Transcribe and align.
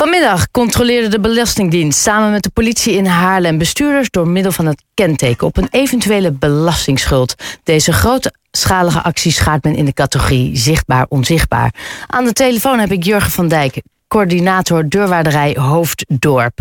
Vanmiddag 0.00 0.50
controleerde 0.50 1.08
de 1.08 1.20
Belastingdienst 1.20 2.00
samen 2.00 2.30
met 2.30 2.42
de 2.42 2.50
politie 2.50 2.92
in 2.92 3.06
Haarlem 3.06 3.58
bestuurders 3.58 4.10
door 4.10 4.28
middel 4.28 4.52
van 4.52 4.66
het 4.66 4.82
kenteken 4.94 5.46
op 5.46 5.56
een 5.56 5.68
eventuele 5.70 6.32
belastingsschuld. 6.32 7.34
Deze 7.62 7.92
grootschalige 7.92 9.02
actie 9.02 9.32
schaart 9.32 9.64
men 9.64 9.74
in 9.74 9.84
de 9.84 9.92
categorie 9.92 10.56
zichtbaar-onzichtbaar. 10.56 11.74
Aan 12.06 12.24
de 12.24 12.32
telefoon 12.32 12.78
heb 12.78 12.92
ik 12.92 13.04
Jurgen 13.04 13.30
van 13.30 13.48
Dijk, 13.48 13.82
coördinator 14.08 14.88
deurwaarderij 14.88 15.56
Hoofddorp. 15.58 16.58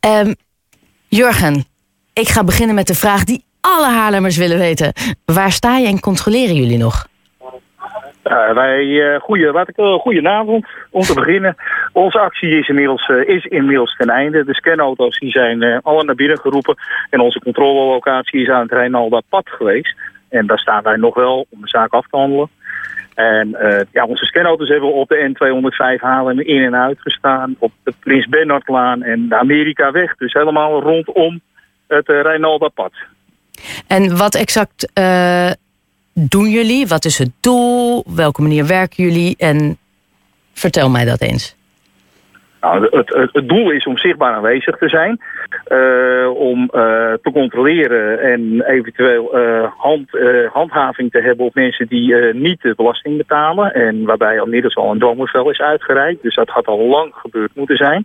Um, 0.00 0.34
Jurgen, 1.08 1.64
ik 2.12 2.28
ga 2.28 2.44
beginnen 2.44 2.74
met 2.74 2.86
de 2.86 2.94
vraag 2.94 3.24
die 3.24 3.44
alle 3.60 3.88
Haarlemmers 3.88 4.36
willen 4.36 4.58
weten. 4.58 4.92
Waar 5.24 5.52
sta 5.52 5.76
je 5.76 5.86
en 5.86 6.00
controleren 6.00 6.54
jullie 6.54 6.78
nog? 6.78 7.06
Uh, 8.28 8.52
wij, 8.52 8.84
uh, 8.84 9.20
goeie, 9.20 9.50
wat 9.50 9.68
ik, 9.68 9.78
uh, 9.78 9.94
goedenavond. 9.94 10.66
Om 10.90 11.00
te 11.00 11.14
beginnen. 11.14 11.56
Onze 11.92 12.18
actie 12.18 12.58
is 12.58 12.68
inmiddels, 12.68 13.08
is 13.08 13.44
inmiddels 13.44 13.96
ten 13.96 14.08
einde. 14.08 14.44
De 14.44 14.54
scanauto's 14.54 15.18
die 15.18 15.30
zijn 15.30 15.82
alle 15.82 16.04
naar 16.04 16.14
binnen 16.14 16.38
geroepen. 16.38 16.76
En 17.10 17.20
onze 17.20 17.40
controlelocatie 17.40 18.40
is 18.40 18.48
aan 18.48 18.62
het 18.62 18.72
Rijnalda 18.72 19.20
pad 19.28 19.48
geweest. 19.48 19.94
En 20.28 20.46
daar 20.46 20.58
staan 20.58 20.82
wij 20.82 20.96
nog 20.96 21.14
wel 21.14 21.46
om 21.50 21.60
de 21.60 21.68
zaak 21.68 21.92
af 21.92 22.06
te 22.10 22.16
handelen. 22.16 22.48
En 23.14 23.56
ja, 23.92 24.04
onze 24.04 24.24
scanauto's 24.24 24.68
hebben 24.68 24.92
op 24.92 25.08
de 25.08 25.32
N205 25.32 26.00
Haarlem 26.00 26.40
in 26.40 26.62
en 26.62 26.76
uit 26.76 27.00
gestaan. 27.00 27.56
Op 27.58 27.72
de 27.82 27.92
Prins 28.00 28.26
Bernhardlaan 28.26 29.02
en 29.02 29.28
de 29.28 29.36
Amerikaweg. 29.36 30.16
Dus 30.16 30.32
helemaal 30.32 30.82
rondom 30.82 31.40
het 31.86 32.08
Rijnalda 32.08 32.68
pad. 32.68 32.92
En 33.86 34.16
wat 34.16 34.34
exact 34.34 34.92
doen 36.20 36.48
jullie? 36.48 36.86
Wat 36.86 37.04
is 37.04 37.18
het 37.18 37.30
doel? 37.40 38.04
Welke 38.14 38.42
manier 38.42 38.66
werken 38.66 39.04
jullie? 39.04 39.34
En 39.38 39.78
vertel 40.52 40.90
mij 40.90 41.04
dat 41.04 41.20
eens. 41.20 41.56
Nou, 42.60 42.88
het, 42.90 43.30
het, 43.32 43.48
doel 43.48 43.70
is 43.70 43.86
om 43.86 43.98
zichtbaar 43.98 44.34
aanwezig 44.34 44.76
te 44.76 44.88
zijn, 44.88 45.20
uh, 45.68 46.30
om 46.34 46.60
uh, 46.62 46.70
te 47.22 47.30
controleren 47.32 48.20
en 48.20 48.62
eventueel 48.66 49.38
uh, 49.38 49.72
hand, 49.76 50.10
handhaving 50.52 51.10
te 51.10 51.20
hebben 51.20 51.46
op 51.46 51.54
mensen 51.54 51.86
die 51.86 52.14
niet 52.34 52.62
de 52.62 52.74
belasting 52.76 53.16
betalen. 53.16 53.74
En 53.74 54.04
waarbij 54.04 54.36
inmiddels 54.36 54.76
al 54.76 54.90
een 54.90 54.98
dwangbevel 54.98 55.50
is 55.50 55.60
uitgereikt, 55.60 56.22
dus 56.22 56.34
dat 56.34 56.48
had 56.48 56.66
al 56.66 56.86
lang 56.86 57.14
gebeurd 57.14 57.50
moeten 57.54 57.76
zijn. 57.76 58.04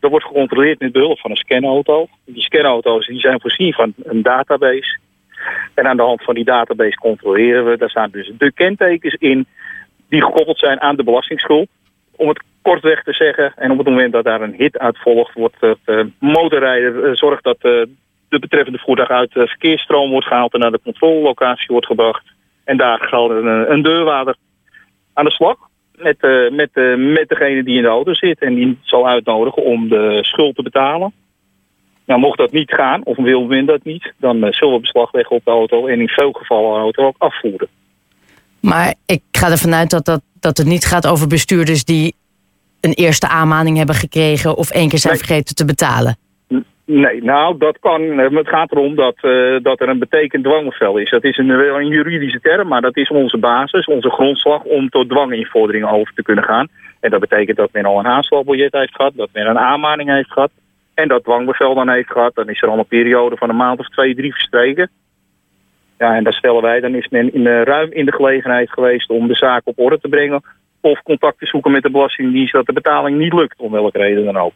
dat 0.00 0.10
wordt 0.10 0.26
gecontroleerd 0.26 0.80
met 0.80 0.92
behulp 0.92 1.18
van 1.18 1.30
een 1.30 1.36
scanauto. 1.36 2.08
Die 2.24 2.42
scanauto's 2.42 3.06
die 3.06 3.20
zijn 3.20 3.40
voorzien 3.40 3.72
van 3.72 3.92
een 4.02 4.22
database 4.22 4.98
en 5.74 5.86
aan 5.86 5.96
de 5.96 6.02
hand 6.02 6.24
van 6.24 6.34
die 6.34 6.44
database 6.44 6.96
controleren 6.96 7.64
we. 7.64 7.76
Daar 7.76 7.90
staan 7.90 8.10
dus 8.10 8.32
de 8.38 8.52
kentekens 8.52 9.14
in 9.14 9.46
die 10.08 10.22
gekoppeld 10.22 10.58
zijn 10.58 10.80
aan 10.80 10.96
de 10.96 11.04
belastingsschuld. 11.04 11.68
Om 12.16 12.28
het 12.28 12.42
kortweg 12.62 13.02
te 13.02 13.12
zeggen, 13.12 13.52
en 13.56 13.70
op 13.70 13.78
het 13.78 13.86
moment 13.86 14.12
dat 14.12 14.24
daar 14.24 14.40
een 14.40 14.54
hit 14.54 14.78
uit 14.78 14.98
volgt, 14.98 15.34
wordt 15.34 15.56
het 15.60 15.78
uh, 15.86 16.04
motorrijder 16.18 16.94
uh, 16.94 17.14
zorgt 17.14 17.44
dat 17.44 17.56
uh, 17.62 17.82
de 18.28 18.38
betreffende 18.38 18.78
voertuig 18.78 19.08
uit 19.08 19.32
de 19.32 19.46
verkeersstroom 19.46 20.10
wordt 20.10 20.26
gehaald 20.26 20.52
en 20.52 20.60
naar 20.60 20.70
de 20.70 20.80
controlelocatie 20.82 21.66
wordt 21.68 21.86
gebracht. 21.86 22.24
En 22.64 22.76
daar 22.76 22.98
gaat 22.98 23.30
een, 23.30 23.72
een 23.72 23.82
deurwaarder 23.82 24.36
aan 25.12 25.24
de 25.24 25.30
slag 25.30 25.56
met, 25.92 26.16
met, 26.50 26.70
met 26.96 27.28
degene 27.28 27.62
die 27.62 27.76
in 27.76 27.82
de 27.82 27.88
auto 27.88 28.14
zit 28.14 28.38
en 28.40 28.54
die 28.54 28.78
zal 28.82 29.08
uitnodigen 29.08 29.62
om 29.62 29.88
de 29.88 30.18
schuld 30.22 30.54
te 30.54 30.62
betalen. 30.62 31.12
Nou, 32.12 32.24
mocht 32.24 32.38
dat 32.38 32.52
niet 32.52 32.72
gaan, 32.72 33.04
of 33.04 33.16
wil 33.16 33.44
men 33.44 33.66
dat 33.66 33.84
niet, 33.84 34.12
dan 34.16 34.36
uh, 34.44 34.52
zullen 34.52 34.74
we 34.74 34.80
beslag 34.80 35.12
leggen 35.12 35.36
op 35.36 35.44
de 35.44 35.50
auto 35.50 35.86
en 35.86 36.00
in 36.00 36.08
veel 36.08 36.32
gevallen 36.32 36.74
de 36.74 36.78
auto 36.78 37.06
ook 37.06 37.14
afvoeren. 37.18 37.68
Maar 38.60 38.94
ik 39.06 39.22
ga 39.30 39.50
ervan 39.50 39.74
uit 39.74 39.90
dat, 39.90 40.04
dat, 40.04 40.22
dat 40.40 40.56
het 40.56 40.66
niet 40.66 40.84
gaat 40.84 41.06
over 41.06 41.28
bestuurders 41.28 41.84
die 41.84 42.14
een 42.80 42.92
eerste 42.92 43.28
aanmaning 43.28 43.76
hebben 43.76 43.94
gekregen 43.94 44.56
of 44.56 44.70
één 44.70 44.88
keer 44.88 44.98
zijn 44.98 45.16
vergeten 45.16 45.54
te 45.54 45.64
betalen. 45.64 46.16
Nee, 46.84 47.22
nou, 47.22 47.58
dat 47.58 47.78
kan. 47.78 48.18
Het 48.18 48.48
gaat 48.48 48.72
erom 48.72 48.94
dat, 48.94 49.16
uh, 49.22 49.62
dat 49.62 49.80
er 49.80 49.88
een 49.88 49.98
betekend 49.98 50.44
dwangbevel 50.44 50.96
is. 50.96 51.10
Dat 51.10 51.24
is 51.24 51.38
een, 51.38 51.50
een 51.50 51.88
juridische 51.88 52.40
term, 52.40 52.68
maar 52.68 52.80
dat 52.80 52.96
is 52.96 53.08
onze 53.08 53.38
basis, 53.38 53.86
onze 53.86 54.10
grondslag 54.10 54.62
om 54.62 54.88
tot 54.88 55.08
dwanginvorderingen 55.08 55.90
over 55.90 56.14
te 56.14 56.22
kunnen 56.22 56.44
gaan. 56.44 56.68
En 57.00 57.10
dat 57.10 57.20
betekent 57.20 57.56
dat 57.56 57.72
men 57.72 57.84
al 57.84 57.98
een 57.98 58.06
aanslagbiljet 58.06 58.72
heeft 58.72 58.94
gehad, 58.94 59.12
dat 59.16 59.28
men 59.32 59.46
een 59.46 59.58
aanmaning 59.58 60.10
heeft 60.10 60.32
gehad 60.32 60.50
en 61.02 61.08
dat 61.08 61.24
dwangbevel 61.24 61.74
dan 61.74 61.88
heeft 61.88 62.10
gehad, 62.10 62.34
dan 62.34 62.48
is 62.48 62.62
er 62.62 62.68
al 62.68 62.78
een 62.78 62.86
periode 62.86 63.36
van 63.36 63.48
een 63.48 63.56
maand 63.56 63.78
of 63.78 63.88
twee, 63.88 64.14
drie 64.14 64.32
verstreken. 64.32 64.90
Ja, 65.98 66.16
en 66.16 66.24
daar 66.24 66.32
stellen 66.32 66.62
wij, 66.62 66.80
dan 66.80 66.94
is 66.94 67.08
men 67.08 67.34
in, 67.34 67.40
uh, 67.40 67.62
ruim 67.62 67.92
in 67.92 68.04
de 68.04 68.12
gelegenheid 68.12 68.70
geweest 68.70 69.10
om 69.10 69.28
de 69.28 69.34
zaak 69.34 69.62
op 69.64 69.78
orde 69.78 69.98
te 70.00 70.08
brengen. 70.08 70.42
Of 70.80 71.02
contact 71.02 71.38
te 71.38 71.46
zoeken 71.46 71.70
met 71.70 71.82
de 71.82 71.90
Belastingdienst 71.90 72.52
dat 72.52 72.66
de 72.66 72.72
betaling 72.72 73.18
niet 73.18 73.32
lukt, 73.32 73.58
om 73.58 73.72
welke 73.72 73.98
reden 73.98 74.24
dan 74.24 74.36
ook. 74.36 74.52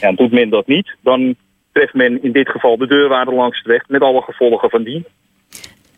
Ja, 0.00 0.08
en 0.08 0.14
doet 0.14 0.32
men 0.32 0.48
dat 0.48 0.66
niet, 0.66 0.96
dan 1.00 1.34
treft 1.72 1.94
men 1.94 2.22
in 2.22 2.32
dit 2.32 2.48
geval 2.48 2.76
de 2.76 2.86
deurwaarde 2.86 3.32
langs 3.32 3.62
de 3.62 3.70
weg 3.70 3.88
met 3.88 4.02
alle 4.02 4.22
gevolgen 4.22 4.70
van 4.70 4.82
die. 4.82 5.04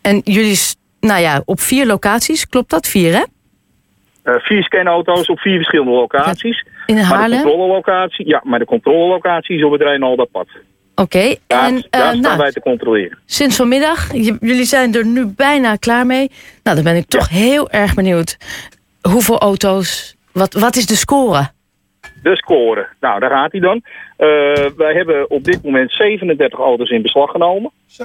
En 0.01 0.21
jullie, 0.23 0.57
nou 0.99 1.21
ja, 1.21 1.41
op 1.45 1.59
vier 1.59 1.85
locaties, 1.85 2.49
klopt 2.49 2.69
dat? 2.69 2.87
Vier, 2.87 3.13
hè? 3.13 3.23
Uh, 4.23 4.39
vier 4.39 4.63
scanauto's 4.63 5.29
op 5.29 5.39
vier 5.39 5.55
verschillende 5.55 5.91
locaties. 5.91 6.65
In 6.85 6.97
Haarlem? 6.97 7.29
Maar 7.29 7.29
de 7.29 7.35
controlelocatie, 7.35 8.27
ja, 8.27 8.41
maar 8.43 8.59
de 8.59 8.65
controlelocatie 8.65 9.57
is 9.57 9.63
op 9.63 9.71
het 9.71 9.81
Rijnalda 9.81 10.25
pad. 10.25 10.47
Oké, 10.95 11.01
okay, 11.01 11.29
en 11.29 11.37
daar, 11.47 11.83
daar 11.89 12.01
uh, 12.01 12.07
staan 12.07 12.21
nou, 12.21 12.37
wij 12.37 12.51
te 12.51 12.59
controleren. 12.59 13.17
Sinds 13.25 13.55
vanmiddag, 13.55 14.13
jullie 14.39 14.65
zijn 14.65 14.93
er 14.93 15.05
nu 15.05 15.25
bijna 15.25 15.75
klaar 15.75 16.05
mee. 16.05 16.31
Nou, 16.63 16.75
dan 16.75 16.85
ben 16.85 16.95
ik 16.95 17.05
toch 17.05 17.29
ja. 17.29 17.35
heel 17.35 17.69
erg 17.69 17.93
benieuwd. 17.93 18.37
Hoeveel 19.01 19.39
auto's, 19.39 20.15
wat, 20.31 20.53
wat 20.53 20.75
is 20.75 20.85
de 20.85 20.95
score? 20.95 21.49
De 22.23 22.35
score, 22.35 22.87
nou 22.99 23.19
daar 23.19 23.29
gaat 23.29 23.51
hij 23.51 23.61
dan. 23.61 23.81
Uh, 24.17 24.27
wij 24.77 24.93
hebben 24.93 25.29
op 25.29 25.43
dit 25.43 25.63
moment 25.63 25.91
37 25.91 26.59
auto's 26.59 26.89
in 26.89 27.01
beslag 27.01 27.31
genomen. 27.31 27.71
Zo. 27.87 28.03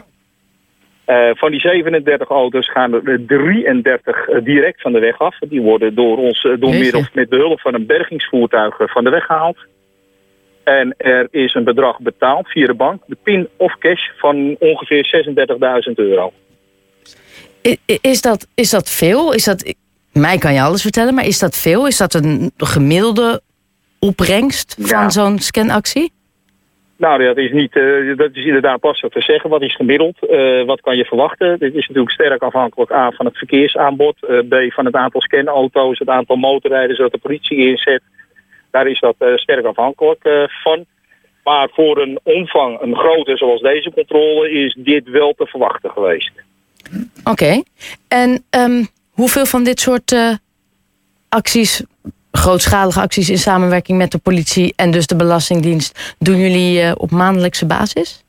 Uh, 1.08 1.30
van 1.34 1.50
die 1.50 1.60
37 1.60 2.28
auto's 2.28 2.70
gaan 2.70 2.92
er 2.92 3.26
33 3.26 4.28
uh, 4.28 4.44
direct 4.44 4.80
van 4.80 4.92
de 4.92 4.98
weg 4.98 5.18
af. 5.18 5.38
Die 5.38 5.60
worden 5.60 5.94
door 5.94 6.18
ons 6.18 6.42
door 6.58 6.74
middel 6.74 7.04
met 7.12 7.28
behulp 7.28 7.60
van 7.60 7.74
een 7.74 7.86
bergingsvoertuig 7.86 8.76
van 8.78 9.04
de 9.04 9.10
weg 9.10 9.24
gehaald. 9.24 9.58
En 10.64 10.94
er 10.96 11.28
is 11.30 11.54
een 11.54 11.64
bedrag 11.64 12.00
betaald 12.00 12.48
via 12.48 12.66
de 12.66 12.74
bank, 12.74 13.02
de 13.06 13.16
PIN 13.22 13.48
of 13.56 13.78
cash, 13.78 14.00
van 14.16 14.56
ongeveer 14.58 15.24
36.000 15.88 15.92
euro. 15.94 16.32
Is 18.00 18.20
dat, 18.20 18.46
is 18.54 18.70
dat 18.70 18.90
veel? 18.90 19.32
Is 19.32 19.44
dat, 19.44 19.74
mij 20.12 20.38
kan 20.38 20.54
je 20.54 20.62
alles 20.62 20.82
vertellen, 20.82 21.14
maar 21.14 21.26
is 21.26 21.38
dat 21.38 21.56
veel? 21.56 21.86
Is 21.86 21.96
dat 21.96 22.14
een 22.14 22.52
gemiddelde 22.56 23.40
opbrengst 23.98 24.76
van 24.78 25.02
ja. 25.02 25.10
zo'n 25.10 25.38
scanactie? 25.38 26.12
Nou, 26.98 27.24
dat 27.24 27.36
is, 27.36 27.52
niet, 27.52 27.76
uh, 27.76 28.16
dat 28.16 28.30
is 28.32 28.44
inderdaad 28.44 28.82
lastig 28.82 29.10
te 29.10 29.20
zeggen. 29.20 29.50
Wat 29.50 29.62
is 29.62 29.74
gemiddeld? 29.74 30.16
Uh, 30.30 30.64
wat 30.64 30.80
kan 30.80 30.96
je 30.96 31.04
verwachten? 31.04 31.58
Dit 31.58 31.74
is 31.74 31.86
natuurlijk 31.86 32.14
sterk 32.14 32.42
afhankelijk 32.42 32.92
A 32.92 33.10
van 33.10 33.26
het 33.26 33.38
verkeersaanbod. 33.38 34.16
Uh, 34.22 34.38
B 34.38 34.72
van 34.72 34.84
het 34.84 34.94
aantal 34.94 35.20
scanauto's, 35.20 35.98
het 35.98 36.08
aantal 36.08 36.36
motorrijders 36.36 36.98
dat 36.98 37.12
de 37.12 37.18
politie 37.18 37.58
inzet. 37.58 38.02
Daar 38.70 38.86
is 38.86 39.00
dat 39.00 39.14
sterk 39.34 39.64
afhankelijk 39.64 40.48
van. 40.62 40.84
Maar 41.44 41.68
voor 41.72 41.98
een 41.98 42.20
omvang, 42.22 42.80
een 42.80 42.96
grote 42.96 43.36
zoals 43.36 43.60
deze 43.60 43.92
controle, 43.92 44.50
is 44.50 44.76
dit 44.78 45.08
wel 45.08 45.32
te 45.32 45.46
verwachten 45.46 45.90
geweest. 45.90 46.32
Oké. 47.24 47.62
En 48.08 48.44
um, 48.50 48.86
hoeveel 49.10 49.46
van 49.46 49.64
dit 49.64 49.80
soort 49.80 50.38
acties 51.28 51.84
grootschalige 52.32 53.00
acties 53.00 53.30
in 53.30 53.38
samenwerking 53.38 53.98
met 53.98 54.10
de 54.10 54.18
politie 54.18 54.72
en 54.76 54.90
dus 54.90 55.06
de 55.06 55.16
Belastingdienst 55.16 56.16
doen 56.18 56.36
jullie 56.36 56.82
uh, 56.82 56.92
op 56.96 57.10
maandelijkse 57.10 57.66
basis? 57.66 58.24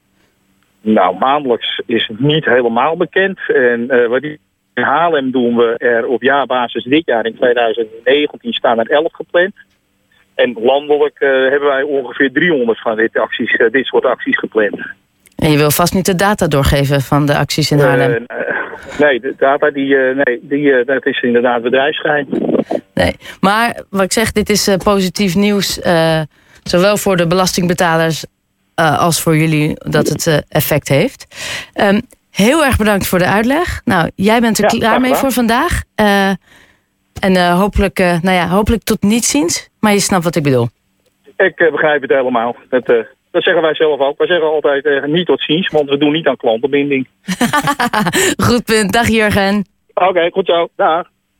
Nou, 0.81 1.17
maandelijks 1.17 1.81
is 1.85 2.07
het 2.07 2.19
niet 2.19 2.45
helemaal 2.45 2.97
bekend. 2.97 3.39
En 3.47 3.87
uh, 3.89 4.07
wat 4.07 4.23
in 4.23 4.39
Haarlem 4.73 5.31
doen 5.31 5.55
we 5.55 5.77
er 5.77 6.07
op 6.07 6.21
jaarbasis 6.21 6.83
dit 6.83 7.05
jaar 7.05 7.25
in 7.25 7.35
2019 7.35 8.53
staan 8.53 8.79
er 8.79 8.89
11 8.89 9.13
gepland. 9.13 9.53
En 10.35 10.55
landelijk 10.59 11.19
uh, 11.19 11.29
hebben 11.49 11.67
wij 11.67 11.81
ongeveer 11.81 12.31
300 12.31 12.81
van 12.81 12.95
dit, 12.95 13.17
acties, 13.17 13.57
dit 13.71 13.85
soort 13.85 14.05
acties 14.05 14.37
gepland. 14.37 14.79
En 15.35 15.51
je 15.51 15.57
wil 15.57 15.71
vast 15.71 15.93
niet 15.93 16.05
de 16.05 16.15
data 16.15 16.47
doorgeven 16.47 17.01
van 17.01 17.25
de 17.25 17.37
acties 17.37 17.71
in 17.71 17.79
Haarlem? 17.79 18.25
nee, 18.99 19.19
de 19.19 19.33
data 19.37 19.71
die, 19.71 19.95
nee, 19.95 20.39
die, 20.41 20.83
dat 20.83 21.05
is 21.05 21.21
inderdaad 21.21 21.61
bedrijfsgeheim. 21.61 22.27
Nee, 22.99 23.15
maar 23.39 23.81
wat 23.89 24.01
ik 24.01 24.11
zeg, 24.11 24.31
dit 24.31 24.49
is 24.49 24.67
uh, 24.67 24.75
positief 24.75 25.35
nieuws. 25.35 25.77
Uh, 25.77 26.21
zowel 26.63 26.97
voor 26.97 27.17
de 27.17 27.27
belastingbetalers 27.27 28.25
uh, 28.75 28.99
als 28.99 29.21
voor 29.21 29.37
jullie 29.37 29.73
dat 29.75 30.07
het 30.07 30.45
effect 30.49 30.87
heeft. 30.87 31.25
Um, 31.73 32.01
heel 32.31 32.65
erg 32.65 32.77
bedankt 32.77 33.07
voor 33.07 33.19
de 33.19 33.25
uitleg. 33.25 33.81
Nou, 33.85 34.09
jij 34.15 34.41
bent 34.41 34.57
er 34.57 34.63
ja, 34.63 34.79
klaar 34.79 35.01
mee 35.01 35.13
voor 35.13 35.31
vandaag. 35.31 35.83
en 37.19 37.51
hopelijk, 37.51 37.97
nou 37.97 38.31
ja, 38.31 38.47
hopelijk 38.47 38.83
tot 38.83 39.01
niets 39.01 39.29
ziens. 39.29 39.69
Maar 39.79 39.93
je 39.93 39.99
snapt 39.99 40.23
wat 40.23 40.35
ik 40.35 40.43
bedoel. 40.43 40.67
Ik 41.37 41.55
begrijp 41.55 42.01
het 42.01 42.11
helemaal. 42.11 42.55
Dat, 42.69 42.85
dat 43.31 43.43
zeggen 43.43 43.61
wij 43.61 43.75
zelf 43.75 43.99
ook. 43.99 44.17
Wij 44.17 44.27
zeggen 44.27 44.47
altijd 44.47 45.07
niet 45.07 45.25
tot 45.25 45.41
ziens, 45.41 45.67
want 45.67 45.89
we 45.89 45.97
doen 45.97 46.11
niet 46.11 46.27
aan 46.27 46.37
klantenbinding. 46.37 47.07
goed 48.47 48.63
punt. 48.63 48.93
Dag 48.93 49.07
Jurgen. 49.07 49.65
Oké, 49.93 50.07
okay, 50.07 50.29
goed 50.29 50.45
zo. 50.45 50.67
Dag. 50.75 51.07